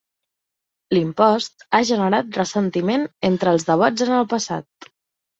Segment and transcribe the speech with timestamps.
[0.97, 4.89] L'impost ha generat ressentiment entre els devots en el passat.